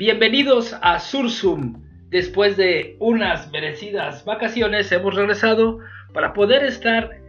Bienvenidos 0.00 0.74
a 0.80 0.98
Sursum. 0.98 1.82
Después 2.08 2.56
de 2.56 2.96
unas 3.00 3.52
merecidas 3.52 4.24
vacaciones 4.24 4.90
hemos 4.92 5.14
regresado 5.14 5.80
para 6.14 6.32
poder 6.32 6.64
estar 6.64 7.20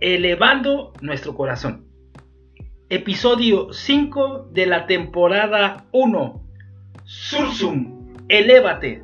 elevando 0.00 0.94
nuestro 1.02 1.34
corazón. 1.34 1.84
Episodio 2.88 3.70
5 3.70 4.48
de 4.50 4.64
la 4.64 4.86
temporada 4.86 5.84
1. 5.92 6.42
Sursum, 7.04 8.14
elévate. 8.30 9.02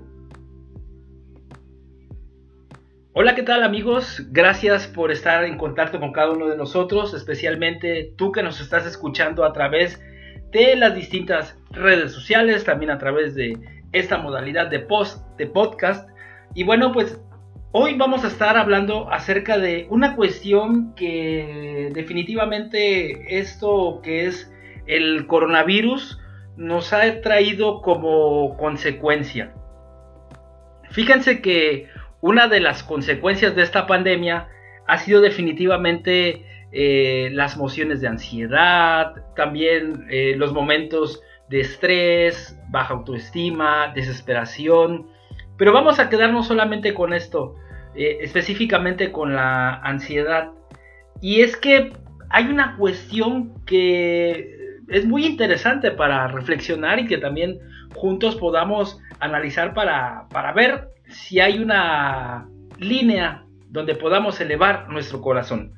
Hola, 3.13 3.35
¿qué 3.35 3.43
tal 3.43 3.63
amigos? 3.63 4.23
Gracias 4.31 4.87
por 4.87 5.13
estar 5.13 5.45
en 5.45 5.59
contacto 5.59 6.01
con 6.01 6.13
cada 6.13 6.31
uno 6.31 6.49
de 6.49 6.57
nosotros, 6.57 7.13
especialmente 7.13 8.15
tú 8.17 8.33
que 8.33 8.43
nos 8.43 8.63
estás 8.63 8.87
escuchando 8.87 9.45
a 9.45 9.53
través 9.53 10.01
de 10.01 10.12
las 10.53 10.95
distintas 10.95 11.57
redes 11.71 12.13
sociales, 12.13 12.65
también 12.65 12.91
a 12.91 12.99
través 12.99 13.35
de 13.35 13.59
esta 13.93 14.19
modalidad 14.19 14.69
de 14.69 14.81
post, 14.81 15.27
de 15.39 15.47
podcast. 15.47 16.09
Y 16.55 16.65
bueno, 16.65 16.93
pues 16.93 17.19
hoy 17.73 17.95
vamos 17.95 18.25
a 18.25 18.29
estar 18.29 18.57
hablando 18.57 19.11
acerca 19.11 19.59
de 19.59 19.87
una 19.89 20.15
cuestión 20.15 20.95
que 20.95 21.91
definitivamente 21.95 23.39
esto 23.39 24.01
que 24.03 24.27
es 24.27 24.53
el 24.87 25.27
coronavirus 25.27 26.21
nos 26.57 26.93
ha 26.93 27.21
traído 27.23 27.81
como 27.81 28.57
consecuencia. 28.59 29.55
Fíjense 30.91 31.41
que 31.41 31.89
una 32.21 32.47
de 32.49 32.61
las 32.61 32.83
consecuencias 32.83 33.57
de 33.57 33.63
esta 33.63 33.87
pandemia 33.87 34.49
ha 34.87 34.99
sido 34.99 35.23
definitivamente 35.23 36.45
eh, 36.73 37.29
las 37.33 37.59
mociones 37.59 38.01
de 38.01 38.09
ansiedad, 38.09 39.13
también 39.37 40.07
eh, 40.09 40.35
los 40.37 40.55
momentos 40.55 41.23
de 41.51 41.61
estrés, 41.61 42.59
baja 42.71 42.95
autoestima, 42.95 43.93
desesperación. 43.95 45.09
Pero 45.59 45.73
vamos 45.73 45.99
a 45.99 46.09
quedarnos 46.09 46.47
solamente 46.47 46.95
con 46.95 47.13
esto, 47.13 47.57
eh, 47.95 48.19
específicamente 48.23 49.13
con 49.13 49.35
la 49.35 49.75
ansiedad. 49.75 50.51
Y 51.21 51.43
es 51.43 51.57
que 51.59 51.93
hay 52.31 52.47
una 52.47 52.77
cuestión 52.77 53.53
que 53.67 54.79
es 54.89 55.05
muy 55.05 55.27
interesante 55.27 55.91
para 55.91 56.27
reflexionar 56.29 56.99
y 56.99 57.07
que 57.07 57.19
también 57.19 57.59
juntos 57.95 58.37
podamos 58.37 58.99
analizar 59.21 59.75
para, 59.75 60.27
para 60.31 60.53
ver 60.53 60.89
si 61.09 61.39
hay 61.39 61.59
una 61.59 62.49
línea 62.79 63.45
donde 63.69 63.95
podamos 63.95 64.41
elevar 64.41 64.89
nuestro 64.89 65.21
corazón. 65.21 65.75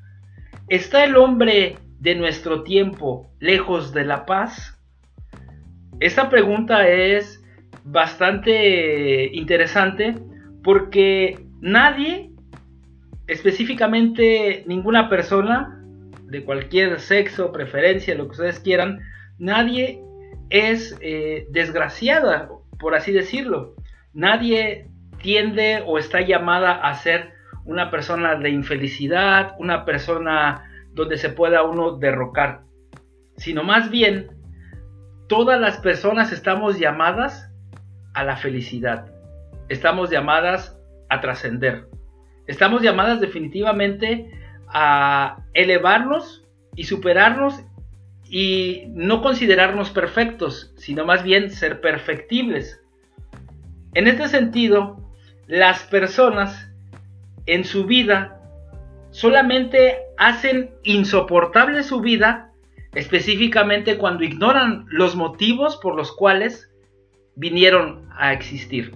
¿Está 0.69 1.05
el 1.05 1.19
hombre 1.19 1.77
de 2.01 2.15
nuestro 2.15 2.62
tiempo 2.62 3.31
lejos 3.39 3.93
de 3.93 4.05
la 4.05 4.25
paz? 4.25 4.81
Esta 6.01 6.31
pregunta 6.31 6.89
es 6.89 7.45
bastante 7.84 9.27
interesante 9.34 10.15
porque 10.62 11.39
nadie, 11.61 12.31
específicamente 13.27 14.65
ninguna 14.67 15.11
persona 15.11 15.84
de 16.23 16.43
cualquier 16.43 16.99
sexo, 16.99 17.53
preferencia, 17.53 18.15
lo 18.15 18.25
que 18.25 18.33
ustedes 18.33 18.59
quieran, 18.59 19.01
nadie 19.39 20.01
es 20.49 20.97
eh, 21.03 21.47
desgraciada, 21.51 22.49
por 22.78 22.95
así 22.95 23.12
decirlo. 23.12 23.75
Nadie 24.15 24.87
tiende 25.21 25.83
o 25.84 25.99
está 25.99 26.23
llamada 26.23 26.73
a 26.73 26.95
ser 26.95 27.34
una 27.65 27.91
persona 27.91 28.34
de 28.37 28.51
infelicidad, 28.51 29.55
una 29.59 29.84
persona 29.84 30.70
donde 30.93 31.19
se 31.19 31.31
pueda 31.31 31.62
uno 31.62 31.97
derrocar, 31.97 32.62
sino 33.37 33.65
más 33.65 33.91
bien 33.91 34.29
todas 35.29 35.61
las 35.61 35.79
personas 35.79 36.33
estamos 36.33 36.79
llamadas 36.79 37.51
a 38.12 38.25
la 38.25 38.37
felicidad, 38.37 39.06
estamos 39.69 40.11
llamadas 40.11 40.78
a 41.09 41.21
trascender, 41.21 41.88
estamos 42.47 42.83
llamadas 42.83 43.21
definitivamente 43.21 44.31
a 44.69 45.38
elevarnos 45.55 46.44
y 46.77 46.84
superarnos 46.84 47.65
y 48.28 48.84
no 48.88 49.22
considerarnos 49.22 49.91
perfectos, 49.91 50.72
sino 50.77 51.05
más 51.05 51.22
bien 51.22 51.50
ser 51.50 51.81
perfectibles. 51.81 52.81
En 53.94 54.09
este 54.09 54.28
sentido, 54.28 55.00
las 55.47 55.84
personas 55.84 56.74
en 57.47 57.65
su 57.65 57.84
vida 57.84 58.41
solamente 59.10 59.99
hacen 60.16 60.71
insoportable 60.82 61.82
su 61.82 62.00
vida 62.00 62.50
específicamente 62.94 63.97
cuando 63.97 64.25
ignoran 64.25 64.87
los 64.88 65.16
motivos 65.16 65.77
por 65.77 65.97
los 65.97 66.12
cuales 66.12 66.71
vinieron 67.37 68.09
a 68.16 68.32
existir. 68.32 68.93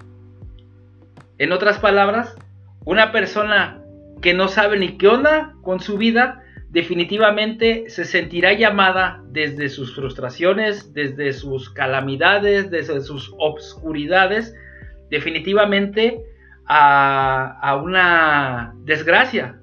En 1.39 1.53
otras 1.53 1.79
palabras, 1.79 2.37
una 2.85 3.13
persona 3.13 3.83
que 4.21 4.35
no 4.35 4.49
sabe 4.49 4.79
ni 4.79 4.97
qué 4.97 5.09
onda 5.09 5.55
con 5.63 5.81
su 5.81 5.99
vida, 5.99 6.43
definitivamente 6.71 7.85
se 7.89 8.05
sentirá 8.05 8.53
llamada 8.53 9.23
desde 9.31 9.69
sus 9.69 9.95
frustraciones, 9.95 10.93
desde 10.93 11.33
sus 11.33 11.71
calamidades, 11.71 12.71
desde 12.71 13.01
sus 13.01 13.35
obscuridades, 13.39 14.55
definitivamente 15.11 16.25
a, 16.69 17.81
una 17.83 18.75
desgracia, 18.85 19.59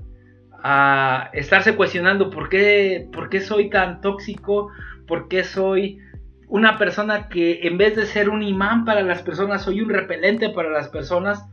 a 0.64 1.30
estarse 1.34 1.76
cuestionando 1.76 2.30
por 2.30 2.50
qué, 2.50 3.08
por 3.14 3.30
qué 3.30 3.42
soy 3.42 3.70
tan 3.70 4.02
tóxico, 4.02 4.72
por 5.08 5.28
qué 5.28 5.44
soy 5.44 6.00
una 6.48 6.78
persona 6.78 7.30
que 7.30 7.68
en 7.68 7.78
vez 7.78 7.96
de 7.96 8.06
ser 8.06 8.30
un 8.30 8.42
imán 8.42 8.86
para 8.86 9.04
las 9.04 9.22
personas, 9.22 9.64
soy 9.64 9.82
un 9.82 9.90
repelente 9.90 10.50
para 10.50 10.70
las 10.70 10.90
personas. 10.90 11.48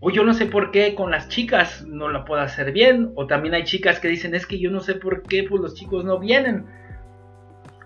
O 0.00 0.10
yo 0.10 0.24
no 0.24 0.34
sé 0.34 0.44
por 0.44 0.70
qué 0.70 0.94
con 0.94 1.10
las 1.10 1.28
chicas 1.28 1.84
no 1.86 2.10
la 2.10 2.24
puedo 2.24 2.42
hacer 2.42 2.72
bien. 2.72 3.12
O 3.14 3.26
también 3.26 3.54
hay 3.54 3.64
chicas 3.64 3.98
que 3.98 4.08
dicen 4.08 4.34
es 4.34 4.46
que 4.46 4.58
yo 4.58 4.70
no 4.70 4.80
sé 4.80 4.94
por 4.94 5.22
qué 5.22 5.44
pues 5.48 5.62
los 5.62 5.74
chicos 5.74 6.04
no 6.04 6.18
vienen 6.18 6.66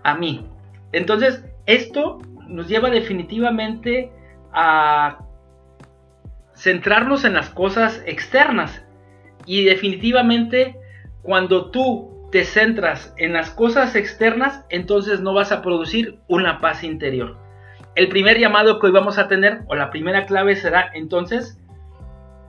a 0.03 0.15
mí. 0.15 0.45
Entonces 0.91 1.45
esto 1.65 2.19
nos 2.47 2.67
lleva 2.67 2.89
definitivamente 2.89 4.11
a 4.51 5.19
centrarnos 6.61 7.25
en 7.25 7.33
las 7.33 7.49
cosas 7.49 8.03
externas. 8.05 8.83
Y 9.47 9.63
definitivamente 9.63 10.77
cuando 11.23 11.71
tú 11.71 12.29
te 12.31 12.45
centras 12.45 13.13
en 13.17 13.33
las 13.33 13.49
cosas 13.49 13.95
externas, 13.95 14.63
entonces 14.69 15.21
no 15.21 15.33
vas 15.33 15.51
a 15.51 15.63
producir 15.63 16.19
una 16.27 16.59
paz 16.59 16.83
interior. 16.83 17.37
El 17.95 18.09
primer 18.09 18.39
llamado 18.39 18.79
que 18.79 18.85
hoy 18.85 18.93
vamos 18.93 19.17
a 19.17 19.27
tener, 19.27 19.61
o 19.67 19.75
la 19.75 19.89
primera 19.89 20.25
clave 20.27 20.55
será 20.55 20.91
entonces 20.93 21.59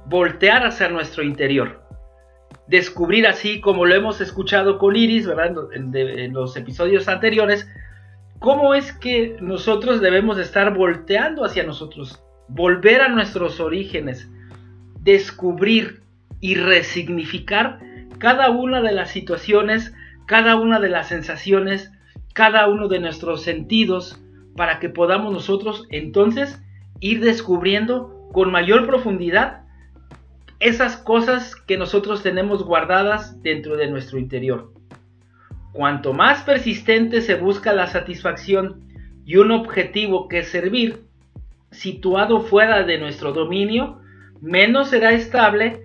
voltear 0.05 0.67
hacia 0.67 0.89
nuestro 0.89 1.22
interior. 1.22 1.83
Descubrir 2.67 3.27
así, 3.27 3.61
como 3.61 3.87
lo 3.87 3.95
hemos 3.95 4.21
escuchado 4.21 4.78
con 4.78 4.95
Iris, 4.95 5.27
¿verdad? 5.27 5.55
En, 5.75 5.97
en 5.97 6.34
los 6.34 6.55
episodios 6.56 7.09
anteriores, 7.09 7.67
cómo 8.39 8.75
es 8.75 8.93
que 8.93 9.39
nosotros 9.41 10.03
debemos 10.03 10.39
estar 10.39 10.75
volteando 10.75 11.45
hacia 11.45 11.65
nosotros 11.65 12.22
volver 12.55 13.01
a 13.01 13.09
nuestros 13.09 13.61
orígenes, 13.61 14.29
descubrir 15.01 16.03
y 16.41 16.55
resignificar 16.55 17.81
cada 18.19 18.51
una 18.51 18.83
de 18.83 18.93
las 18.93 19.11
situaciones, 19.11 19.95
cada 20.27 20.57
una 20.57 20.79
de 20.79 20.89
las 20.89 21.09
sensaciones, 21.09 21.91
cada 22.35 22.69
uno 22.69 22.89
de 22.89 23.01
nuestros 23.01 23.43
sentidos, 23.43 24.21
para 24.57 24.81
que 24.81 24.91
podamos 24.91 25.33
nosotros 25.33 25.87
entonces 25.91 26.63
ir 27.01 27.21
descubriendo 27.21 28.29
con 28.33 28.53
mayor 28.53 28.87
profundidad 28.87 29.63
esas 30.61 30.97
cosas 30.97 31.57
que 31.57 31.77
nosotros 31.77 32.23
tenemos 32.23 32.65
guardadas 32.65 33.43
dentro 33.43 33.77
de 33.77 33.91
nuestro 33.91 34.19
interior. 34.19 34.72
Cuanto 35.72 36.13
más 36.13 36.43
persistente 36.43 37.22
se 37.22 37.34
busca 37.34 37.72
la 37.72 37.87
satisfacción 37.87 38.84
y 39.25 39.37
un 39.37 39.51
objetivo 39.51 40.28
que 40.28 40.43
servir, 40.45 41.05
situado 41.72 42.42
fuera 42.42 42.84
de 42.84 42.98
nuestro 42.98 43.33
dominio, 43.33 44.01
menos 44.41 44.91
será 44.91 45.13
estable 45.13 45.83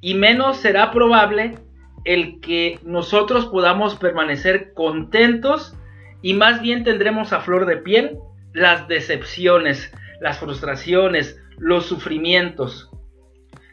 y 0.00 0.14
menos 0.14 0.58
será 0.58 0.90
probable 0.90 1.58
el 2.04 2.40
que 2.40 2.78
nosotros 2.82 3.46
podamos 3.46 3.94
permanecer 3.94 4.74
contentos 4.74 5.76
y 6.20 6.34
más 6.34 6.60
bien 6.60 6.84
tendremos 6.84 7.32
a 7.32 7.40
flor 7.40 7.66
de 7.66 7.78
piel 7.78 8.18
las 8.52 8.86
decepciones, 8.88 9.92
las 10.20 10.38
frustraciones, 10.38 11.40
los 11.58 11.86
sufrimientos. 11.86 12.90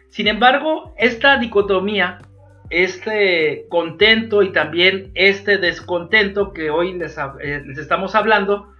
Sin 0.09 0.27
embargo, 0.27 0.93
esta 0.97 1.37
dicotomía, 1.37 2.19
este 2.69 3.65
contento 3.69 4.43
y 4.43 4.51
también 4.51 5.11
este 5.15 5.57
descontento 5.57 6.53
que 6.53 6.69
hoy 6.69 6.93
les, 6.93 7.17
eh, 7.17 7.61
les 7.65 7.77
estamos 7.77 8.15
hablando, 8.15 8.73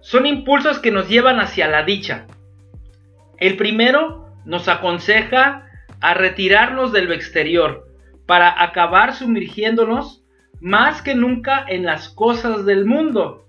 son 0.00 0.26
impulsos 0.26 0.78
que 0.78 0.90
nos 0.90 1.08
llevan 1.08 1.40
hacia 1.40 1.68
la 1.68 1.82
dicha. 1.82 2.26
El 3.38 3.56
primero 3.56 4.26
nos 4.44 4.68
aconseja 4.68 5.66
a 6.00 6.14
retirarnos 6.14 6.92
de 6.92 7.02
lo 7.02 7.12
exterior 7.12 7.86
para 8.26 8.62
acabar 8.62 9.14
sumergiéndonos 9.14 10.24
más 10.60 11.02
que 11.02 11.14
nunca 11.14 11.64
en 11.66 11.84
las 11.84 12.08
cosas 12.08 12.64
del 12.64 12.84
mundo. 12.86 13.46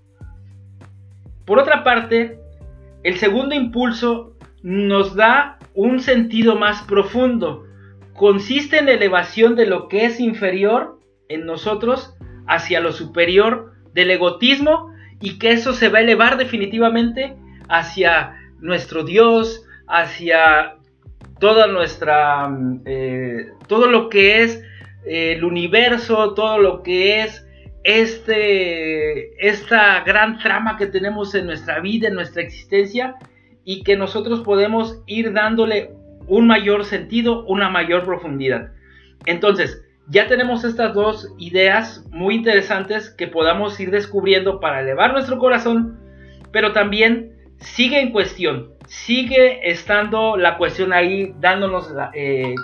Por 1.44 1.58
otra 1.58 1.84
parte, 1.84 2.38
El 3.04 3.18
segundo 3.18 3.56
impulso 3.56 4.36
nos 4.62 5.16
da 5.16 5.58
un 5.74 5.98
sentido 5.98 6.54
más 6.54 6.82
profundo. 6.82 7.66
Consiste 8.14 8.78
en 8.78 8.86
la 8.86 8.92
elevación 8.92 9.56
de 9.56 9.66
lo 9.66 9.88
que 9.88 10.04
es 10.04 10.20
inferior 10.20 11.00
en 11.28 11.44
nosotros 11.44 12.14
hacia 12.46 12.78
lo 12.78 12.92
superior 12.92 13.72
del 13.92 14.12
egotismo 14.12 14.91
y 15.22 15.38
que 15.38 15.52
eso 15.52 15.72
se 15.72 15.88
va 15.88 15.98
a 15.98 16.02
elevar 16.02 16.36
definitivamente 16.36 17.34
hacia 17.68 18.36
nuestro 18.60 19.04
Dios, 19.04 19.64
hacia 19.88 20.74
toda 21.38 21.68
nuestra, 21.68 22.50
eh, 22.84 23.52
todo 23.68 23.86
lo 23.86 24.08
que 24.08 24.42
es 24.42 24.62
eh, 25.06 25.34
el 25.36 25.44
universo, 25.44 26.34
todo 26.34 26.58
lo 26.58 26.82
que 26.82 27.22
es 27.22 27.46
este, 27.84 29.46
esta 29.46 30.00
gran 30.04 30.38
trama 30.38 30.76
que 30.76 30.86
tenemos 30.86 31.34
en 31.34 31.46
nuestra 31.46 31.80
vida, 31.80 32.08
en 32.08 32.14
nuestra 32.14 32.42
existencia, 32.42 33.16
y 33.64 33.84
que 33.84 33.96
nosotros 33.96 34.40
podemos 34.40 35.02
ir 35.06 35.32
dándole 35.32 35.90
un 36.26 36.46
mayor 36.46 36.84
sentido, 36.84 37.44
una 37.46 37.68
mayor 37.68 38.04
profundidad. 38.04 38.72
Entonces, 39.26 39.84
ya 40.08 40.26
tenemos 40.26 40.64
estas 40.64 40.94
dos 40.94 41.32
ideas 41.38 42.04
muy 42.10 42.34
interesantes 42.34 43.10
que 43.10 43.28
podamos 43.28 43.78
ir 43.80 43.90
descubriendo 43.90 44.60
para 44.60 44.80
elevar 44.80 45.12
nuestro 45.12 45.38
corazón, 45.38 45.98
pero 46.50 46.72
también 46.72 47.32
sigue 47.58 48.00
en 48.00 48.12
cuestión, 48.12 48.72
sigue 48.86 49.70
estando 49.70 50.36
la 50.36 50.58
cuestión 50.58 50.92
ahí 50.92 51.34
dándonos 51.38 51.92
eh, 52.14 52.54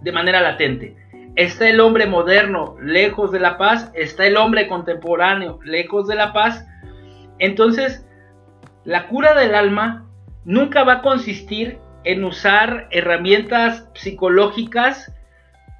de 0.00 0.12
manera 0.12 0.40
latente. 0.40 0.96
Está 1.36 1.68
el 1.68 1.80
hombre 1.80 2.06
moderno 2.06 2.76
lejos 2.80 3.32
de 3.32 3.40
la 3.40 3.58
paz, 3.58 3.90
está 3.94 4.26
el 4.26 4.36
hombre 4.36 4.68
contemporáneo 4.68 5.58
lejos 5.64 6.06
de 6.06 6.14
la 6.14 6.32
paz. 6.32 6.66
Entonces, 7.38 8.06
la 8.84 9.08
cura 9.08 9.34
del 9.34 9.54
alma 9.54 10.06
nunca 10.44 10.84
va 10.84 10.94
a 10.94 11.02
consistir 11.02 11.78
en 12.04 12.22
usar 12.24 12.86
herramientas 12.90 13.88
psicológicas 13.94 15.12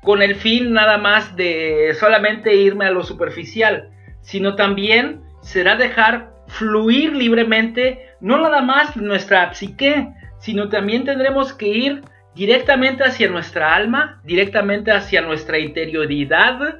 con 0.04 0.22
el 0.22 0.36
fin 0.36 0.72
nada 0.72 0.98
más 0.98 1.34
de 1.34 1.96
solamente 1.98 2.54
irme 2.54 2.86
a 2.86 2.90
lo 2.90 3.02
superficial, 3.02 3.90
sino 4.20 4.54
también 4.54 5.22
será 5.40 5.76
dejar 5.76 6.30
fluir 6.46 7.14
libremente 7.14 8.10
no 8.20 8.38
nada 8.38 8.62
más 8.62 8.96
nuestra 8.96 9.52
psique, 9.54 10.08
sino 10.38 10.68
también 10.68 11.04
tendremos 11.04 11.52
que 11.52 11.68
ir 11.68 12.02
directamente 12.34 13.02
hacia 13.02 13.28
nuestra 13.28 13.74
alma, 13.74 14.20
directamente 14.24 14.92
hacia 14.92 15.22
nuestra 15.22 15.58
interioridad, 15.58 16.78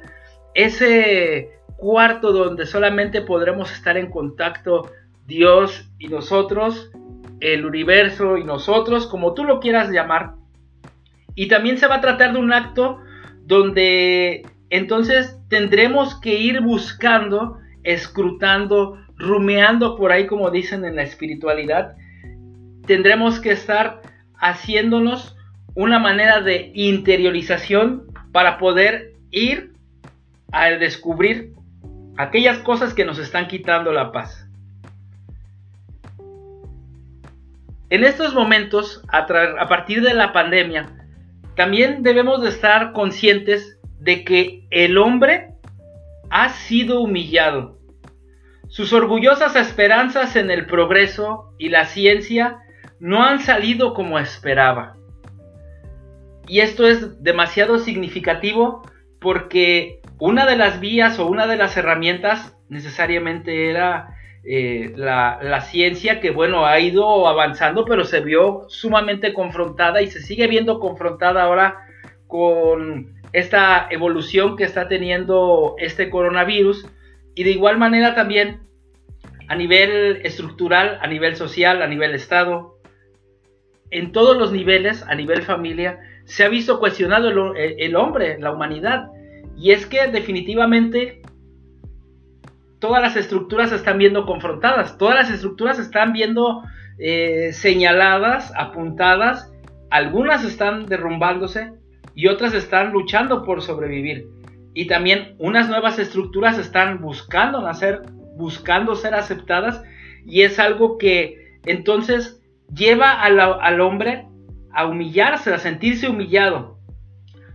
ese 0.53 1.49
cuarto 1.77 2.31
donde 2.31 2.65
solamente 2.65 3.21
podremos 3.21 3.71
estar 3.71 3.97
en 3.97 4.11
contacto 4.11 4.91
Dios 5.25 5.89
y 5.97 6.07
nosotros, 6.07 6.91
el 7.39 7.65
universo 7.65 8.37
y 8.37 8.43
nosotros, 8.43 9.07
como 9.07 9.33
tú 9.33 9.43
lo 9.43 9.59
quieras 9.59 9.89
llamar. 9.89 10.33
Y 11.33 11.47
también 11.47 11.77
se 11.77 11.87
va 11.87 11.95
a 11.95 12.01
tratar 12.01 12.33
de 12.33 12.39
un 12.39 12.53
acto 12.53 12.99
donde 13.45 14.45
entonces 14.69 15.39
tendremos 15.49 16.19
que 16.19 16.35
ir 16.35 16.61
buscando, 16.61 17.59
escrutando, 17.83 18.97
rumeando 19.17 19.95
por 19.95 20.11
ahí 20.11 20.27
como 20.27 20.51
dicen 20.51 20.85
en 20.85 20.95
la 20.95 21.03
espiritualidad. 21.03 21.95
Tendremos 22.85 23.39
que 23.39 23.51
estar 23.51 24.01
haciéndonos 24.39 25.35
una 25.75 25.99
manera 25.99 26.41
de 26.41 26.71
interiorización 26.73 28.07
para 28.31 28.57
poder 28.57 29.13
ir 29.31 29.73
a 30.51 30.69
descubrir 30.71 31.53
aquellas 32.17 32.59
cosas 32.59 32.93
que 32.93 33.05
nos 33.05 33.19
están 33.19 33.47
quitando 33.47 33.91
la 33.91 34.11
paz. 34.11 34.45
En 37.89 38.03
estos 38.03 38.33
momentos, 38.33 39.03
a, 39.09 39.27
partir 39.67 40.01
de 40.01 40.13
la 40.13 40.33
pandemia, 40.33 41.04
también 41.55 42.03
debemos 42.03 42.41
de 42.41 42.49
estar 42.49 42.91
conscientes 42.93 43.79
de 43.99 44.23
que 44.23 44.67
el 44.71 44.97
hombre 44.97 45.53
ha 46.29 46.49
sido 46.49 47.01
humillado. 47.01 47.79
Sus 48.67 48.93
orgullosas 48.93 49.55
esperanzas 49.55 50.35
en 50.35 50.51
el 50.51 50.65
progreso 50.65 51.53
y 51.57 51.69
la 51.69 51.85
ciencia 51.85 52.59
no 52.99 53.23
han 53.23 53.39
salido 53.39 53.93
como 53.93 54.19
esperaba. 54.19 54.97
Y 56.47 56.59
esto 56.59 56.87
es 56.87 57.23
demasiado 57.23 57.79
significativo 57.79 58.83
porque 59.19 60.01
una 60.19 60.45
de 60.45 60.57
las 60.57 60.79
vías 60.79 61.19
o 61.19 61.27
una 61.27 61.47
de 61.47 61.57
las 61.57 61.77
herramientas 61.77 62.55
necesariamente 62.69 63.69
era 63.69 64.15
eh, 64.47 64.93
la, 64.95 65.61
ciencia 65.61 66.19
que 66.19 66.29
bueno 66.29 66.65
ha 66.65 66.79
ido 66.79 67.27
avanzando 67.27 67.83
pero 67.85 68.05
se 68.05 68.21
vio 68.21 68.65
sumamente 68.67 69.33
confrontada 69.33 70.01
y 70.01 70.11
se 70.11 70.21
sigue 70.21 70.47
viendo 70.47 70.79
confrontada 70.79 71.43
ahora 71.43 71.87
con 72.27 73.15
esta 73.33 73.87
evolución 73.89 74.55
que 74.55 74.63
está 74.63 74.87
teniendo 74.87 75.75
este 75.79 76.09
coronavirus 76.09 76.87
y 77.33 77.43
de 77.43 77.51
igual 77.51 77.77
manera 77.77 78.15
también 78.15 78.59
a 79.47 79.55
nivel 79.55 80.21
estructural, 80.23 80.99
a 81.01 81.07
nivel 81.07 81.35
social, 81.35 81.81
a 81.81 81.87
nivel 81.87 82.15
estado, 82.15 82.79
en 83.91 84.11
todos 84.11 84.37
los 84.37 84.51
niveles, 84.51 85.03
a 85.03 85.15
nivel 85.15 85.43
familia, 85.43 85.99
se 86.25 86.43
ha 86.43 86.49
visto 86.49 86.79
cuestionado 86.79 87.29
el, 87.55 87.95
hombre, 87.95 88.39
la 88.39 88.51
humanidad. 88.51 89.09
Y 89.57 89.71
es 89.71 89.85
que 89.85 90.07
definitivamente 90.07 91.21
todas 92.85 93.01
las 93.01 93.15
estructuras 93.15 93.71
se 93.71 93.77
están 93.77 93.97
viendo 93.97 94.27
confrontadas, 94.27 94.99
todas 94.99 95.15
las 95.15 95.31
estructuras 95.31 95.77
se 95.77 95.81
están 95.81 96.13
viendo 96.13 96.61
eh, 96.99 97.49
señaladas, 97.51 98.53
apuntadas, 98.55 99.51
algunas 99.89 100.43
están 100.43 100.85
derrumbándose 100.85 101.73
y 102.13 102.27
otras 102.27 102.53
están 102.53 102.91
luchando 102.91 103.43
por 103.43 103.63
sobrevivir. 103.63 104.27
Y 104.75 104.85
también 104.85 105.33
unas 105.39 105.67
nuevas 105.67 105.97
estructuras 105.97 106.59
están 106.59 107.01
buscando 107.01 107.59
nacer, 107.59 108.03
buscando 108.37 108.93
ser 108.93 109.15
aceptadas 109.15 109.81
y 110.23 110.43
es 110.43 110.59
algo 110.59 110.99
que 110.99 111.57
entonces 111.65 112.39
lleva 112.71 113.13
al 113.19 113.81
hombre 113.81 114.27
a 114.71 114.85
humillarse, 114.85 115.51
a 115.51 115.57
sentirse 115.57 116.07
humillado. 116.07 116.77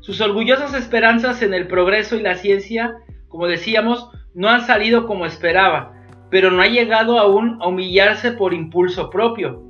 Sus 0.01 0.21
orgullosas 0.21 0.75
esperanzas 0.75 1.41
en 1.43 1.55
el 1.55 1.69
progreso 1.69 2.17
y 2.17 2.21
la 2.21 2.35
ciencia, 2.35 2.97
como 3.29 3.47
decíamos, 3.47 4.11
no 4.41 4.49
han 4.49 4.67
salido 4.67 5.07
como 5.07 5.27
esperaba, 5.27 5.93
pero 6.31 6.51
no 6.51 6.63
ha 6.63 6.67
llegado 6.67 7.19
aún 7.19 7.59
a 7.61 7.69
humillarse 7.69 8.33
por 8.33 8.55
impulso 8.55 9.11
propio. 9.11 9.67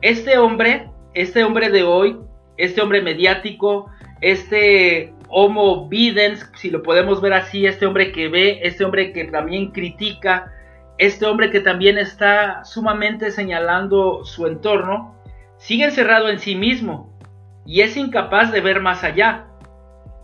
Este 0.00 0.38
hombre, 0.38 0.88
este 1.12 1.44
hombre 1.44 1.68
de 1.68 1.82
hoy, 1.82 2.16
este 2.56 2.80
hombre 2.80 3.02
mediático, 3.02 3.90
este 4.22 5.12
Homo 5.28 5.90
Videns, 5.90 6.50
si 6.56 6.70
lo 6.70 6.82
podemos 6.82 7.20
ver 7.20 7.34
así, 7.34 7.66
este 7.66 7.84
hombre 7.84 8.12
que 8.12 8.30
ve, 8.30 8.60
este 8.62 8.82
hombre 8.82 9.12
que 9.12 9.24
también 9.24 9.72
critica, 9.72 10.50
este 10.96 11.26
hombre 11.26 11.50
que 11.50 11.60
también 11.60 11.98
está 11.98 12.64
sumamente 12.64 13.30
señalando 13.30 14.24
su 14.24 14.46
entorno, 14.46 15.16
sigue 15.58 15.84
encerrado 15.84 16.30
en 16.30 16.38
sí 16.38 16.54
mismo 16.54 17.12
y 17.66 17.82
es 17.82 17.98
incapaz 17.98 18.52
de 18.52 18.62
ver 18.62 18.80
más 18.80 19.04
allá, 19.04 19.48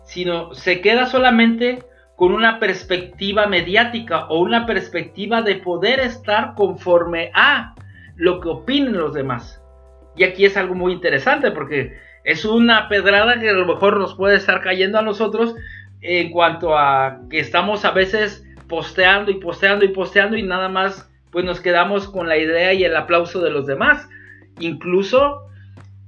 sino 0.05 0.55
se 0.55 0.81
queda 0.81 1.05
solamente 1.05 1.83
con 2.19 2.33
una 2.33 2.59
perspectiva 2.59 3.47
mediática 3.47 4.27
o 4.27 4.41
una 4.41 4.67
perspectiva 4.67 5.41
de 5.41 5.55
poder 5.55 6.01
estar 6.01 6.55
conforme 6.57 7.31
a 7.33 7.77
lo 8.17 8.41
que 8.41 8.49
opinen 8.49 8.99
los 8.99 9.15
demás. 9.15 9.63
Y 10.17 10.25
aquí 10.25 10.45
es 10.45 10.57
algo 10.57 10.75
muy 10.75 10.93
interesante 10.93 11.53
porque 11.53 11.97
es 12.25 12.45
una 12.45 12.89
pedrada 12.89 13.39
que 13.39 13.49
a 13.49 13.53
lo 13.53 13.67
mejor 13.67 13.99
nos 13.99 14.17
puede 14.17 14.35
estar 14.35 14.61
cayendo 14.63 14.99
a 14.99 15.03
nosotros 15.03 15.55
en 16.01 16.33
cuanto 16.33 16.77
a 16.77 17.21
que 17.31 17.39
estamos 17.39 17.85
a 17.85 17.93
veces 17.93 18.45
posteando 18.67 19.31
y 19.31 19.35
posteando 19.35 19.85
y 19.85 19.89
posteando 19.89 20.37
y 20.37 20.43
nada 20.43 20.69
más 20.69 21.09
pues 21.31 21.45
nos 21.45 21.61
quedamos 21.61 22.09
con 22.09 22.29
la 22.29 22.37
idea 22.37 22.73
y 22.73 22.83
el 22.83 22.97
aplauso 22.97 23.41
de 23.41 23.51
los 23.51 23.65
demás 23.69 24.09
incluso 24.59 25.47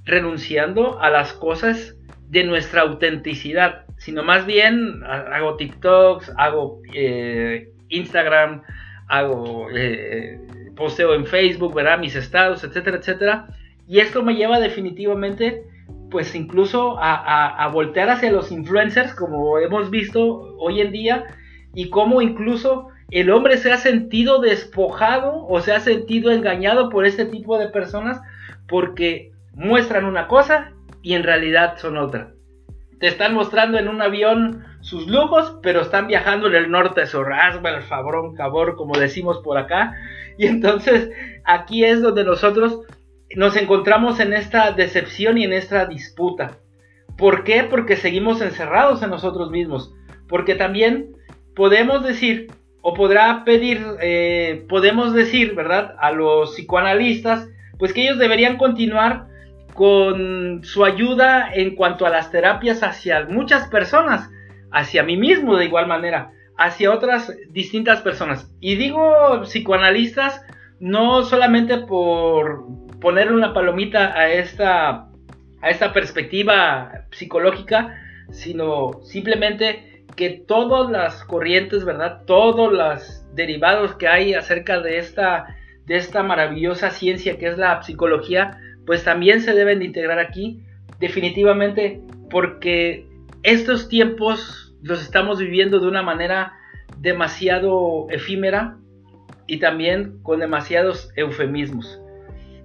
renunciando 0.05 1.01
a 1.01 1.09
las 1.09 1.33
cosas 1.33 1.95
de 2.29 2.43
nuestra 2.43 2.83
autenticidad, 2.83 3.85
sino 4.01 4.23
más 4.23 4.47
bien 4.47 5.03
hago 5.05 5.57
TikToks, 5.57 6.33
hago 6.39 6.81
eh, 6.95 7.69
Instagram, 7.91 8.63
hago 9.09 9.69
eh, 9.77 10.41
posteo 10.75 11.15
en 11.15 11.27
Facebook, 11.27 11.75
¿verdad? 11.75 11.99
Mis 11.99 12.17
estados, 12.17 12.65
etcétera, 12.65 12.97
etcétera. 12.97 13.49
Y 13.87 14.01
esto 14.01 14.23
me 14.23 14.37
lleva 14.37 14.59
definitivamente, 14.59 15.65
pues 16.11 16.35
incluso 16.35 16.99
a, 16.99 17.49
a 17.63 17.69
voltear 17.69 18.09
hacia 18.09 18.33
los 18.33 18.51
influencers, 18.51 19.15
como 19.15 19.59
hemos 19.59 19.91
visto 19.91 20.57
hoy 20.59 20.81
en 20.81 20.93
día, 20.93 21.25
y 21.75 21.91
cómo 21.91 22.23
incluso 22.23 22.89
el 23.11 23.31
hombre 23.31 23.59
se 23.59 23.71
ha 23.71 23.77
sentido 23.77 24.41
despojado 24.41 25.47
o 25.47 25.61
se 25.61 25.73
ha 25.73 25.81
sentido 25.81 26.31
engañado 26.31 26.89
por 26.89 27.05
este 27.05 27.27
tipo 27.27 27.59
de 27.59 27.69
personas 27.69 28.19
porque 28.67 29.33
muestran 29.53 30.07
una 30.07 30.27
cosa 30.27 30.73
y 31.03 31.13
en 31.13 31.23
realidad 31.23 31.77
son 31.77 31.99
otra. 31.99 32.33
Te 33.01 33.09
están 33.09 33.35
mostrando 33.35 33.79
en 33.79 33.89
un 33.89 34.03
avión 34.03 34.65
sus 34.83 35.07
lujos, 35.09 35.59
pero 35.63 35.81
están 35.81 36.07
viajando 36.07 36.49
en 36.49 36.55
el 36.55 36.71
norte, 36.71 37.07
su 37.07 37.25
rasga 37.25 37.75
el 37.75 37.83
fabrón, 37.83 38.35
cabor, 38.35 38.77
como 38.77 38.95
decimos 38.97 39.39
por 39.39 39.57
acá. 39.57 39.95
Y 40.37 40.47
entonces 40.47 41.11
aquí 41.45 41.85
es 41.85 42.03
donde 42.03 42.25
nosotros 42.25 42.81
nos 43.35 43.57
encontramos 43.57 44.21
en 44.21 44.35
esta 44.35 44.73
decepción 44.73 45.39
y 45.39 45.45
en 45.45 45.55
esta 45.55 45.87
disputa. 45.87 46.59
¿Por 47.17 47.43
qué? 47.43 47.65
Porque 47.65 47.97
seguimos 47.97 48.43
encerrados 48.43 49.03
en 49.03 49.11
nosotros 49.11 49.51
mismos. 49.51 49.95
Porque 50.29 50.55
también 50.55 51.17
podemos 51.57 52.05
decir, 52.05 52.49
o 52.83 52.93
podrá 52.93 53.45
pedir, 53.45 53.83
eh, 54.03 54.67
podemos 54.69 55.15
decir, 55.15 55.55
¿verdad? 55.55 55.97
A 56.01 56.13
los 56.13 56.55
psicoanalistas, 56.55 57.49
pues 57.79 57.95
que 57.95 58.03
ellos 58.03 58.19
deberían 58.19 58.59
continuar 58.59 59.30
con 59.75 60.61
su 60.65 60.85
ayuda 60.85 61.53
en 61.53 61.75
cuanto 61.75 62.07
a 62.07 62.11
las 62.11 62.31
terapias 62.31 62.83
hacia 62.83 63.25
muchas 63.27 63.69
personas, 63.69 64.31
hacia 64.71 65.03
mí 65.03 65.17
mismo 65.17 65.57
de 65.57 65.67
igual 65.67 65.87
manera, 65.87 66.33
hacia 66.57 66.93
otras 66.93 67.35
distintas 67.51 68.01
personas. 68.03 68.55
Y 68.61 68.77
digo 68.77 69.43
psicoanalistas 69.45 70.43
no 70.79 71.25
solamente 71.25 71.79
por 71.79 72.65
ponerle 73.01 73.35
una 73.35 73.53
palomita 73.53 74.19
a 74.19 74.31
esta, 74.31 75.09
a 75.61 75.71
esta 75.71 75.93
perspectiva 75.93 77.07
psicológica, 77.11 77.97
sino 78.31 79.01
simplemente 79.03 80.05
que 80.17 80.31
todas 80.31 80.91
las 80.91 81.25
corrientes, 81.25 81.85
¿verdad? 81.85 82.23
Todos 82.27 82.73
los 82.73 83.25
derivados 83.35 83.95
que 83.97 84.09
hay 84.09 84.35
acerca 84.35 84.81
de 84.81 84.99
esta, 84.99 85.57
de 85.87 85.97
esta 85.97 86.23
maravillosa 86.23 86.91
ciencia 86.91 87.39
que 87.39 87.49
es 87.49 87.59
la 87.59 87.83
psicología, 87.83 88.59
pues 88.91 89.05
también 89.05 89.41
se 89.41 89.55
deben 89.55 89.79
de 89.79 89.85
integrar 89.85 90.19
aquí, 90.19 90.65
definitivamente, 90.99 92.01
porque 92.29 93.07
estos 93.45 93.89
tiempos 93.89 94.75
los 94.83 95.01
estamos 95.01 95.39
viviendo 95.39 95.79
de 95.79 95.87
una 95.87 96.03
manera 96.03 96.55
demasiado 96.99 98.09
efímera 98.11 98.79
y 99.47 99.61
también 99.61 100.21
con 100.25 100.41
demasiados 100.41 101.13
eufemismos. 101.15 102.01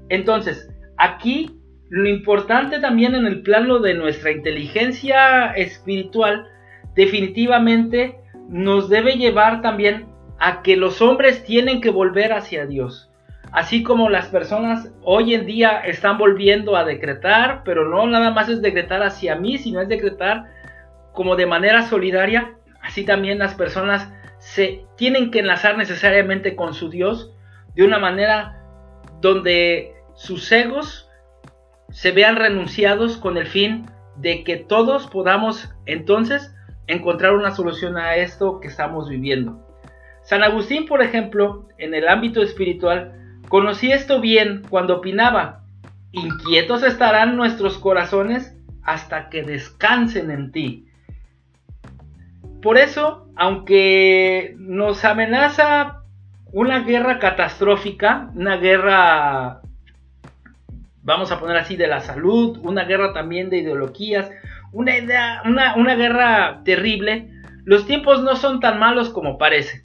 Entonces, 0.09 0.67
aquí 0.97 1.59
lo 1.89 2.09
importante 2.09 2.79
también 2.79 3.13
en 3.13 3.27
el 3.27 3.43
plano 3.43 3.77
de 3.77 3.93
nuestra 3.93 4.31
inteligencia 4.31 5.51
espiritual, 5.51 6.47
definitivamente 6.95 8.15
nos 8.49 8.89
debe 8.89 9.17
llevar 9.17 9.61
también 9.61 10.07
a 10.39 10.63
que 10.63 10.75
los 10.75 11.03
hombres 11.03 11.43
tienen 11.43 11.81
que 11.81 11.91
volver 11.91 12.33
hacia 12.33 12.65
Dios. 12.65 13.11
Así 13.55 13.83
como 13.83 14.09
las 14.09 14.27
personas 14.27 14.91
hoy 15.01 15.33
en 15.33 15.45
día 15.45 15.79
están 15.79 16.17
volviendo 16.17 16.75
a 16.75 16.83
decretar, 16.83 17.61
pero 17.63 17.87
no 17.87 18.05
nada 18.05 18.31
más 18.31 18.49
es 18.49 18.61
decretar 18.61 19.01
hacia 19.01 19.37
mí, 19.37 19.57
sino 19.57 19.79
es 19.79 19.87
decretar 19.87 20.43
como 21.13 21.37
de 21.37 21.45
manera 21.45 21.83
solidaria, 21.83 22.57
así 22.81 23.05
también 23.05 23.39
las 23.39 23.55
personas 23.55 24.11
se 24.39 24.83
tienen 24.97 25.31
que 25.31 25.39
enlazar 25.39 25.77
necesariamente 25.77 26.57
con 26.57 26.73
su 26.73 26.89
Dios 26.89 27.33
de 27.75 27.85
una 27.85 27.97
manera 27.97 28.61
donde 29.21 29.93
sus 30.15 30.51
egos 30.51 31.09
se 31.91 32.11
vean 32.11 32.35
renunciados 32.35 33.15
con 33.15 33.37
el 33.37 33.47
fin 33.47 33.85
de 34.17 34.43
que 34.43 34.57
todos 34.57 35.07
podamos 35.07 35.73
entonces 35.85 36.53
encontrar 36.87 37.33
una 37.33 37.55
solución 37.55 37.95
a 37.95 38.17
esto 38.17 38.59
que 38.59 38.67
estamos 38.67 39.07
viviendo. 39.07 39.65
San 40.23 40.43
Agustín, 40.43 40.87
por 40.87 41.01
ejemplo, 41.01 41.69
en 41.77 41.93
el 41.93 42.09
ámbito 42.09 42.43
espiritual, 42.43 43.21
conocí 43.49 43.91
esto 43.91 44.21
bien 44.21 44.63
cuando 44.69 44.97
opinaba, 44.97 45.63
inquietos 46.11 46.83
estarán 46.83 47.35
nuestros 47.35 47.77
corazones 47.77 48.55
hasta 48.83 49.29
que 49.29 49.43
descansen 49.43 50.31
en 50.31 50.51
ti. 50.51 50.87
Por 52.61 52.77
eso, 52.77 53.27
aunque 53.35 54.55
nos 54.57 55.05
amenaza 55.05 56.01
una 56.51 56.79
guerra 56.79 57.19
catastrófica, 57.19 58.31
una 58.33 58.57
guerra 58.57 59.61
vamos 61.05 61.31
a 61.31 61.39
poner 61.39 61.55
así, 61.55 61.77
de 61.77 61.87
la 61.87 62.01
salud, 62.01 62.57
una 62.63 62.83
guerra 62.83 63.13
también 63.13 63.49
de 63.49 63.59
ideologías, 63.59 64.29
una, 64.73 64.91
una, 65.75 65.95
guerra 65.95 66.61
terrible, 66.65 67.29
los 67.63 67.85
tiempos 67.85 68.23
no 68.23 68.35
son 68.35 68.59
tan 68.59 68.79
malos 68.79 69.09
como 69.09 69.37
parece. 69.37 69.81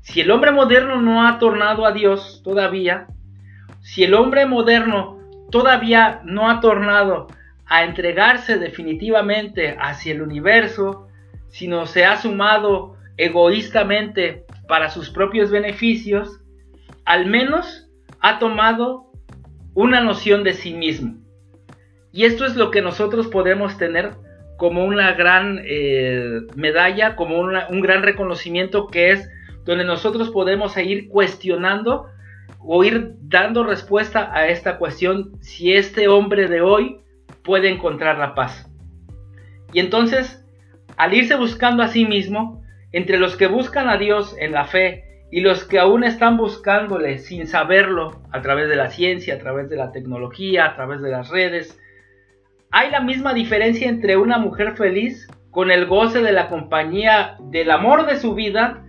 Si 0.00 0.20
el 0.20 0.30
hombre 0.30 0.50
moderno 0.50 1.00
no 1.00 1.26
ha 1.26 1.38
tornado 1.38 1.86
a 1.86 1.92
Dios 1.92 2.42
todavía, 2.42 3.06
si 3.80 4.04
el 4.04 4.14
hombre 4.14 4.46
moderno 4.46 5.18
todavía 5.50 6.20
no 6.24 6.50
ha 6.50 6.60
tornado 6.60 7.28
a 7.66 7.84
entregarse 7.84 8.58
definitivamente 8.58 9.76
hacia 9.78 10.12
el 10.12 10.22
universo, 10.22 11.08
sino 11.48 11.86
se 11.86 12.04
ha 12.04 12.16
sumado 12.16 12.96
egoístamente 13.16 14.44
para 14.66 14.90
sus 14.90 15.10
propios 15.10 15.50
beneficios, 15.50 16.40
al 17.04 17.26
menos 17.26 17.88
ha 18.20 18.38
tomado 18.38 19.12
una 19.74 20.00
noción 20.00 20.44
de 20.44 20.54
sí 20.54 20.74
mismo. 20.74 21.16
Y 22.12 22.24
esto 22.24 22.44
es 22.44 22.56
lo 22.56 22.70
que 22.70 22.82
nosotros 22.82 23.28
podemos 23.28 23.78
tener 23.78 24.14
como 24.56 24.84
una 24.84 25.12
gran 25.12 25.60
eh, 25.64 26.40
medalla, 26.54 27.16
como 27.16 27.38
un 27.38 27.80
gran 27.80 28.02
reconocimiento 28.02 28.88
que 28.88 29.12
es 29.12 29.28
donde 29.64 29.84
nosotros 29.84 30.30
podemos 30.30 30.76
ir 30.76 31.08
cuestionando 31.08 32.06
o 32.58 32.84
ir 32.84 33.14
dando 33.22 33.64
respuesta 33.64 34.30
a 34.34 34.48
esta 34.48 34.78
cuestión 34.78 35.32
si 35.40 35.72
este 35.72 36.08
hombre 36.08 36.48
de 36.48 36.60
hoy 36.60 37.00
puede 37.42 37.70
encontrar 37.70 38.18
la 38.18 38.34
paz. 38.34 38.70
Y 39.72 39.80
entonces, 39.80 40.44
al 40.96 41.14
irse 41.14 41.36
buscando 41.36 41.82
a 41.82 41.88
sí 41.88 42.04
mismo, 42.04 42.62
entre 42.92 43.18
los 43.18 43.36
que 43.36 43.46
buscan 43.46 43.88
a 43.88 43.96
Dios 43.96 44.34
en 44.38 44.52
la 44.52 44.64
fe 44.64 45.26
y 45.30 45.40
los 45.40 45.64
que 45.64 45.78
aún 45.78 46.02
están 46.02 46.36
buscándole 46.36 47.18
sin 47.18 47.46
saberlo 47.46 48.20
a 48.32 48.42
través 48.42 48.68
de 48.68 48.76
la 48.76 48.90
ciencia, 48.90 49.34
a 49.34 49.38
través 49.38 49.70
de 49.70 49.76
la 49.76 49.92
tecnología, 49.92 50.66
a 50.66 50.74
través 50.74 51.00
de 51.00 51.10
las 51.10 51.28
redes, 51.28 51.78
hay 52.72 52.90
la 52.90 53.00
misma 53.00 53.32
diferencia 53.32 53.88
entre 53.88 54.16
una 54.16 54.38
mujer 54.38 54.76
feliz 54.76 55.28
con 55.50 55.70
el 55.70 55.86
goce 55.86 56.20
de 56.20 56.32
la 56.32 56.48
compañía 56.48 57.36
del 57.40 57.70
amor 57.70 58.06
de 58.06 58.16
su 58.16 58.34
vida 58.34 58.84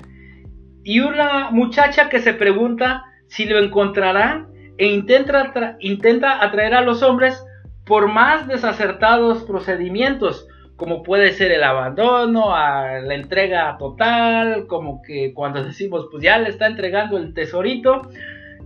y 0.84 1.00
una 1.00 1.52
muchacha 1.52 2.10
que 2.10 2.20
se 2.20 2.34
pregunta 2.34 3.06
si 3.28 3.46
lo 3.46 3.60
encontrará 3.60 4.48
e 4.78 4.88
intenta, 4.88 5.78
intenta 5.80 6.44
atraer 6.44 6.74
a 6.74 6.82
los 6.82 7.04
hombres 7.04 7.44
por 7.86 8.08
más 8.08 8.48
desacertados 8.48 9.44
procedimientos, 9.44 10.48
como 10.76 11.04
puede 11.04 11.34
ser 11.34 11.52
el 11.52 11.64
abandono, 11.64 12.56
a 12.56 13.00
la 13.00 13.14
entrega 13.14 13.78
total, 13.78 14.66
como 14.68 15.02
que 15.02 15.34
cuando 15.34 15.64
decimos 15.64 16.08
pues 16.10 16.24
ya 16.24 16.40
le 16.40 16.50
está 16.50 16.68
entregando 16.68 17.18
el 17.18 17.34
tesorito. 17.34 18.10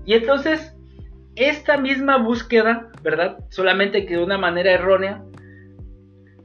Y 0.06 0.14
entonces 0.14 0.74
esta 1.36 1.78
misma 1.78 2.18
búsqueda, 2.18 2.90
¿verdad? 3.04 3.38
Solamente 3.50 4.06
que 4.06 4.16
de 4.16 4.24
una 4.24 4.38
manera 4.38 4.72
errónea, 4.72 5.22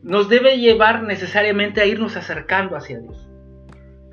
nos 0.02 0.28
debe 0.28 0.58
llevar 0.58 1.02
necesariamente 1.02 1.80
a 1.80 1.86
irnos 1.86 2.16
acercando 2.16 2.76
hacia 2.76 2.98
Dios. 2.98 3.28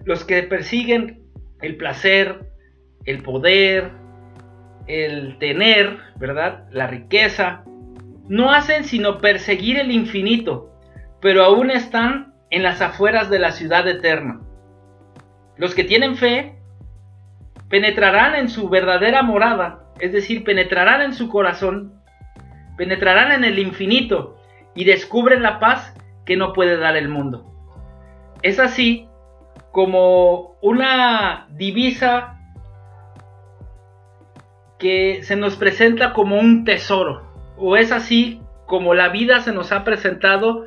Los 0.04 0.24
que 0.24 0.44
persiguen 0.44 1.27
el 1.62 1.78
placer, 1.78 2.40
el 3.06 3.24
poder, 3.24 3.92
el 4.88 5.38
tener, 5.40 5.98
¿verdad? 6.18 6.66
La 6.72 6.88
riqueza, 6.88 7.64
no 8.28 8.52
hacen 8.52 8.84
sino 8.84 9.20
perseguir 9.20 9.80
el 9.80 9.92
infinito 9.92 10.68
pero 11.22 11.44
aún 11.44 11.72
están 11.72 12.34
en 12.50 12.64
las 12.64 12.82
afueras 12.82 13.30
de 13.30 13.40
la 13.40 13.52
ciudad 13.52 13.88
eterna. 13.88 14.42
Los 15.58 15.74
que 15.74 15.84
tienen 15.84 16.16
fe 16.16 16.56
penetrarán 17.70 18.36
en 18.36 18.50
su 18.50 18.70
verdadera 18.70 19.24
morada, 19.24 19.84
es 20.00 20.14
decir, 20.14 20.44
penetrarán 20.44 21.02
en 21.02 21.14
su 21.14 21.30
corazón, 21.30 22.02
penetrarán 22.78 23.32
en 23.32 23.44
el 23.44 23.60
infinito 23.60 24.38
y 24.76 24.86
descubren 24.86 25.42
la 25.42 25.60
paz 25.60 25.94
que 26.26 26.38
no 26.38 26.54
puede 26.54 26.78
dar 26.78 26.96
el 26.96 27.10
mundo. 27.10 27.52
Es 28.44 28.60
así 28.60 29.07
como 29.78 30.58
una 30.64 31.46
divisa 31.52 32.40
que 34.80 35.22
se 35.22 35.36
nos 35.36 35.56
presenta 35.56 36.14
como 36.14 36.40
un 36.40 36.66
tesoro, 36.66 37.22
o 37.58 37.78
es 37.78 37.92
así 37.92 38.42
como 38.66 38.96
la 38.96 39.10
vida 39.10 39.42
se 39.42 39.54
nos 39.54 39.72
ha 39.72 39.84
presentado 39.84 40.66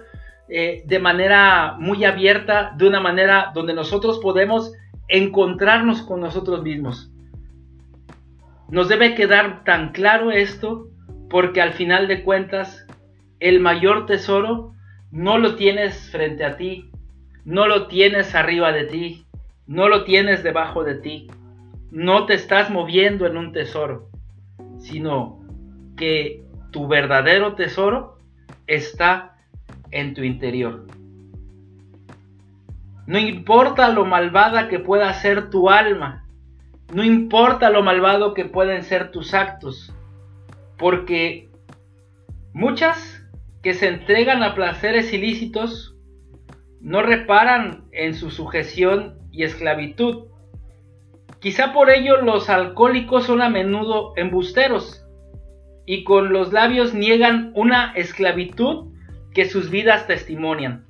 eh, 0.49 0.85
de 0.87 0.99
manera 1.01 1.75
muy 1.77 2.05
abierta, 2.05 2.73
de 2.77 2.87
una 2.87 3.01
manera 3.01 3.51
donde 3.53 3.75
nosotros 3.75 4.21
podemos 4.21 4.75
encontrarnos 5.09 6.03
con 6.03 6.21
nosotros 6.21 6.63
mismos. 6.63 7.11
Nos 8.69 8.89
debe 8.89 9.17
quedar 9.17 9.65
tan 9.65 9.91
claro 9.91 10.31
esto 10.31 10.87
porque 11.29 11.61
al 11.61 11.73
final 11.73 12.07
de 12.07 12.23
cuentas 12.23 12.87
el 13.41 13.59
mayor 13.59 14.07
tesoro 14.07 14.75
no 15.11 15.37
lo 15.37 15.57
tienes 15.57 16.13
frente 16.13 16.45
a 16.45 16.57
ti, 16.57 16.93
no 17.45 17.67
lo 17.67 17.87
tienes 17.87 18.35
arriba 18.35 18.73
de 18.73 18.85
ti, 18.85 19.27
no 19.67 19.89
lo 19.89 20.05
tienes 20.05 20.43
debajo 20.43 20.85
de 20.85 20.95
ti, 20.97 21.29
no 21.91 22.27
te 22.27 22.35
estás 22.35 22.71
moviendo 22.71 23.27
en 23.27 23.37
un 23.37 23.53
tesoro, 23.53 24.09
sino 24.79 25.41
que 25.97 26.43
tu 26.71 26.89
verdadero 26.89 27.55
tesoro 27.55 28.19
está 28.67 29.37
en 29.91 30.15
tu 30.15 30.23
interior. 30.23 30.87
No 33.07 33.19
importa 33.19 33.89
lo 33.89 34.05
malvada 34.05 34.69
que 34.69 34.79
pueda 34.79 35.13
ser 35.15 35.51
tu 35.51 35.71
alma, 35.71 36.25
no 36.93 37.05
importa 37.05 37.71
lo 37.71 37.83
malvado 37.83 38.35
que 38.35 38.45
pueden 38.45 38.83
ser 38.83 39.11
tus 39.11 39.35
actos, 39.35 39.93
porque 40.79 41.49
muchas 42.53 43.25
que 43.63 43.75
se 43.75 43.89
entregan 43.89 44.43
a 44.43 44.55
placeres 44.55 45.13
ilícitos 45.13 45.90
no 46.81 47.03
reparan 47.03 47.85
en 47.93 48.15
su 48.15 48.31
sujeción 48.31 49.19
y 49.31 49.45
esclavitud. 49.45 50.27
Quizá 51.39 51.73
por 51.73 51.91
ello 51.91 52.21
los 52.23 52.51
alcohólicos 52.51 53.25
son 53.25 53.43
a 53.43 53.49
menudo 53.49 54.13
embusteros 54.17 55.05
y 55.87 56.05
con 56.05 56.33
los 56.33 56.53
labios 56.53 56.95
niegan 56.95 57.53
una 57.55 57.93
esclavitud 57.95 58.93
que 59.35 59.47
sus 59.47 59.71
vidas 59.71 60.07
testimonian. 60.07 60.85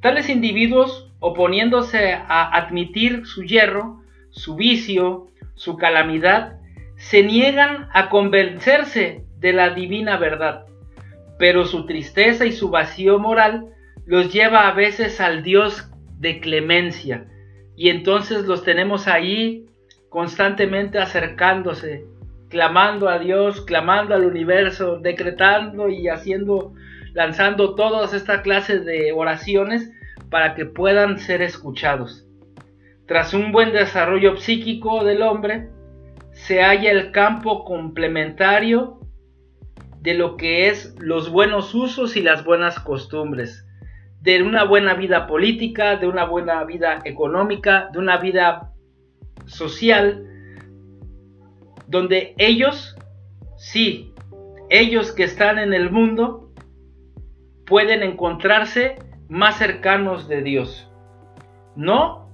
Tales 0.00 0.28
individuos, 0.28 1.10
oponiéndose 1.18 2.12
a 2.12 2.56
admitir 2.56 3.26
su 3.26 3.42
hierro, 3.42 4.02
su 4.30 4.54
vicio, 4.54 5.26
su 5.54 5.76
calamidad, 5.76 6.60
se 6.96 7.22
niegan 7.22 7.88
a 7.92 8.08
convencerse 8.08 9.24
de 9.38 9.52
la 9.52 9.70
divina 9.70 10.16
verdad, 10.16 10.66
pero 11.38 11.64
su 11.64 11.86
tristeza 11.86 12.44
y 12.44 12.52
su 12.52 12.70
vacío 12.70 13.18
moral 13.18 13.74
los 14.08 14.32
lleva 14.32 14.66
a 14.66 14.72
veces 14.72 15.20
al 15.20 15.42
Dios 15.42 15.90
de 16.18 16.40
clemencia, 16.40 17.26
y 17.76 17.90
entonces 17.90 18.46
los 18.46 18.64
tenemos 18.64 19.06
ahí 19.06 19.66
constantemente 20.08 20.98
acercándose, 20.98 22.06
clamando 22.48 23.10
a 23.10 23.18
Dios, 23.18 23.60
clamando 23.66 24.14
al 24.14 24.24
universo, 24.24 24.98
decretando 24.98 25.90
y 25.90 26.08
haciendo, 26.08 26.72
lanzando 27.12 27.74
todas 27.74 28.14
esta 28.14 28.40
clase 28.40 28.78
de 28.78 29.12
oraciones 29.12 29.92
para 30.30 30.54
que 30.54 30.64
puedan 30.64 31.18
ser 31.18 31.42
escuchados. 31.42 32.26
Tras 33.04 33.34
un 33.34 33.52
buen 33.52 33.72
desarrollo 33.72 34.38
psíquico 34.38 35.04
del 35.04 35.20
hombre, 35.20 35.68
se 36.32 36.62
halla 36.62 36.90
el 36.92 37.12
campo 37.12 37.66
complementario 37.66 39.00
de 40.00 40.14
lo 40.14 40.38
que 40.38 40.68
es 40.68 40.94
los 40.98 41.30
buenos 41.30 41.74
usos 41.74 42.16
y 42.16 42.22
las 42.22 42.42
buenas 42.46 42.80
costumbres, 42.80 43.67
de 44.20 44.42
una 44.42 44.64
buena 44.64 44.94
vida 44.94 45.26
política, 45.26 45.96
de 45.96 46.08
una 46.08 46.24
buena 46.24 46.64
vida 46.64 47.00
económica, 47.04 47.88
de 47.92 47.98
una 47.98 48.18
vida 48.18 48.72
social, 49.46 50.24
donde 51.86 52.34
ellos, 52.36 52.96
sí, 53.56 54.12
ellos 54.70 55.12
que 55.12 55.24
están 55.24 55.58
en 55.58 55.72
el 55.72 55.90
mundo, 55.90 56.52
pueden 57.64 58.02
encontrarse 58.02 58.96
más 59.28 59.56
cercanos 59.56 60.28
de 60.28 60.42
Dios. 60.42 60.90
No 61.76 62.28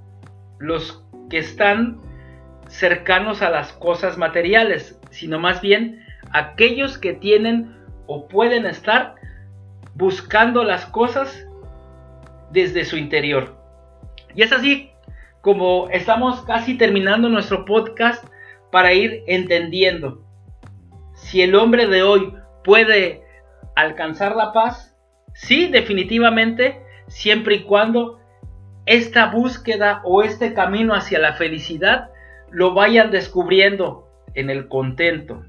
los 0.58 1.04
que 1.28 1.38
están 1.38 2.00
cercanos 2.68 3.42
a 3.42 3.50
las 3.50 3.72
cosas 3.72 4.16
materiales, 4.16 4.98
sino 5.10 5.38
más 5.38 5.60
bien 5.60 6.04
aquellos 6.32 6.98
que 6.98 7.12
tienen 7.12 7.76
o 8.06 8.26
pueden 8.26 8.66
estar 8.66 9.14
buscando 9.94 10.64
las 10.64 10.86
cosas 10.86 11.46
desde 12.54 12.84
su 12.84 12.96
interior. 12.96 13.56
Y 14.34 14.42
es 14.42 14.52
así 14.52 14.90
como 15.42 15.90
estamos 15.90 16.40
casi 16.42 16.78
terminando 16.78 17.28
nuestro 17.28 17.66
podcast 17.66 18.24
para 18.72 18.94
ir 18.94 19.22
entendiendo 19.26 20.24
si 21.14 21.42
el 21.42 21.54
hombre 21.54 21.86
de 21.86 22.02
hoy 22.02 22.34
puede 22.62 23.22
alcanzar 23.76 24.36
la 24.36 24.52
paz. 24.52 24.96
Sí, 25.34 25.66
definitivamente, 25.66 26.80
siempre 27.08 27.56
y 27.56 27.64
cuando 27.64 28.20
esta 28.86 29.26
búsqueda 29.26 30.00
o 30.04 30.22
este 30.22 30.54
camino 30.54 30.94
hacia 30.94 31.18
la 31.18 31.34
felicidad 31.34 32.10
lo 32.50 32.72
vayan 32.72 33.10
descubriendo 33.10 34.08
en 34.34 34.48
el 34.48 34.68
contento, 34.68 35.44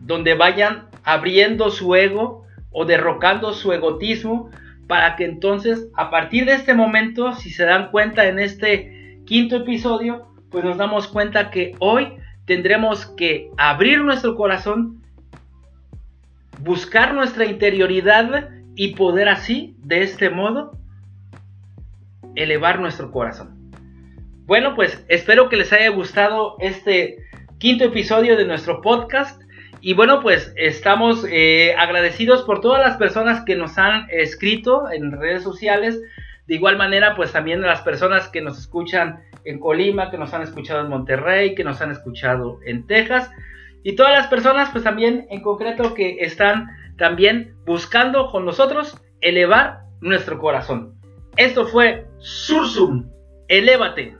donde 0.00 0.34
vayan 0.34 0.88
abriendo 1.02 1.70
su 1.70 1.94
ego 1.94 2.46
o 2.70 2.84
derrocando 2.84 3.54
su 3.54 3.72
egotismo 3.72 4.50
para 4.86 5.16
que 5.16 5.24
entonces 5.24 5.88
a 5.96 6.10
partir 6.10 6.44
de 6.44 6.54
este 6.54 6.74
momento, 6.74 7.34
si 7.34 7.50
se 7.50 7.64
dan 7.64 7.90
cuenta 7.90 8.26
en 8.26 8.38
este 8.38 9.20
quinto 9.24 9.56
episodio, 9.56 10.28
pues 10.50 10.64
nos 10.64 10.76
damos 10.76 11.08
cuenta 11.08 11.50
que 11.50 11.74
hoy 11.78 12.14
tendremos 12.44 13.06
que 13.06 13.50
abrir 13.56 14.02
nuestro 14.02 14.36
corazón, 14.36 15.02
buscar 16.60 17.14
nuestra 17.14 17.46
interioridad 17.46 18.50
y 18.76 18.94
poder 18.94 19.28
así, 19.28 19.76
de 19.78 20.02
este 20.02 20.30
modo, 20.30 20.76
elevar 22.34 22.80
nuestro 22.80 23.10
corazón. 23.10 23.72
Bueno, 24.46 24.74
pues 24.74 25.02
espero 25.08 25.48
que 25.48 25.56
les 25.56 25.72
haya 25.72 25.88
gustado 25.88 26.56
este 26.58 27.18
quinto 27.58 27.84
episodio 27.84 28.36
de 28.36 28.44
nuestro 28.44 28.82
podcast. 28.82 29.40
Y 29.86 29.92
bueno, 29.92 30.22
pues 30.22 30.50
estamos 30.56 31.26
eh, 31.28 31.74
agradecidos 31.76 32.40
por 32.40 32.62
todas 32.62 32.80
las 32.80 32.96
personas 32.96 33.44
que 33.44 33.54
nos 33.54 33.76
han 33.76 34.06
escrito 34.08 34.90
en 34.90 35.12
redes 35.12 35.42
sociales. 35.42 36.00
De 36.46 36.54
igual 36.54 36.78
manera, 36.78 37.14
pues 37.14 37.32
también 37.32 37.60
las 37.60 37.82
personas 37.82 38.28
que 38.28 38.40
nos 38.40 38.58
escuchan 38.58 39.20
en 39.44 39.60
Colima, 39.60 40.10
que 40.10 40.16
nos 40.16 40.32
han 40.32 40.40
escuchado 40.40 40.80
en 40.80 40.88
Monterrey, 40.88 41.54
que 41.54 41.64
nos 41.64 41.82
han 41.82 41.90
escuchado 41.90 42.60
en 42.64 42.86
Texas. 42.86 43.30
Y 43.82 43.94
todas 43.94 44.14
las 44.14 44.28
personas, 44.28 44.70
pues 44.72 44.84
también 44.84 45.26
en 45.28 45.42
concreto, 45.42 45.92
que 45.92 46.16
están 46.20 46.70
también 46.96 47.54
buscando 47.66 48.30
con 48.30 48.46
nosotros 48.46 48.98
elevar 49.20 49.80
nuestro 50.00 50.38
corazón. 50.38 50.94
Esto 51.36 51.66
fue 51.66 52.06
Sursum. 52.20 53.10
Elévate. 53.48 54.16